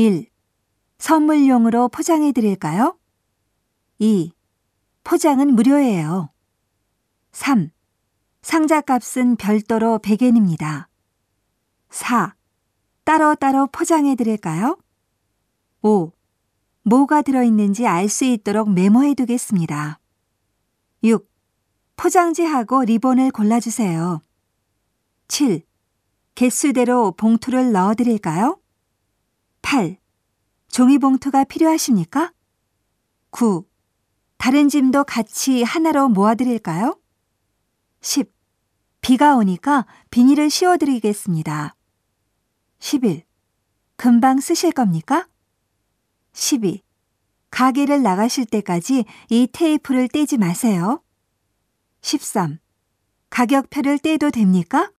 [0.00, 0.30] 1.
[0.96, 2.98] 선물용으로 포장해 드릴까요?
[3.98, 4.32] 2.
[5.04, 6.30] 포장은 무료예요.
[7.32, 7.70] 3.
[8.40, 10.86] 상자 값은 별도로 100엔입니다.
[11.90, 12.34] 4.
[13.04, 14.78] 따로따로 포장해 드릴까요?
[15.82, 16.12] 5.
[16.84, 20.00] 뭐가 들어있는지 알 수 있도록 메모해 두겠습니다.
[21.04, 21.30] 6.
[21.96, 24.22] 포장지하고 리본을 골라주세요.
[25.28, 25.62] 7.
[26.34, 28.56] 개수대로 봉투를 넣어 드릴까요?
[29.62, 29.98] 8.
[30.68, 32.32] 종이봉투가 필요하십니까?
[33.30, 33.64] 9.
[34.36, 36.98] 다른 짐도 같이 하나로 모아드릴까요?
[38.00, 38.32] 10.
[39.00, 41.76] 비가 오니까 비닐을 씌워드리겠습니다.
[42.78, 43.24] 11.
[43.96, 45.28] 금방 쓰실 겁니까?
[46.32, 46.82] 12.
[47.50, 51.02] 가게를 나가실 때까지 이 테이프를 떼지 마세요.
[52.00, 52.58] 13.
[53.28, 54.90] 가격표를 떼도 됩니까?